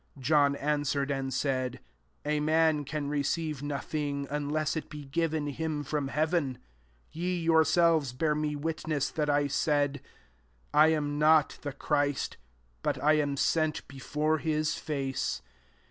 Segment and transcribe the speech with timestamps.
[0.07, 4.89] '* 27 John an swered imd said, '* A man can receive nothing, unless it
[4.89, 6.31] be jiven him from heav^).
[6.39, 6.57] 28
[7.11, 10.07] Ye yourselves bear me witness, that [said, ^
[10.73, 12.37] i am not the Christ,
[12.81, 15.43] but I am sent before his face.